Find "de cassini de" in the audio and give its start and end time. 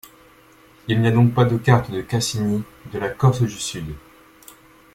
1.91-2.97